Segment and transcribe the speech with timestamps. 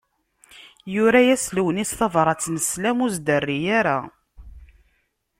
[0.93, 3.97] Yura-yas Lewnis tabrat n sslam, ur s-d-terri ara.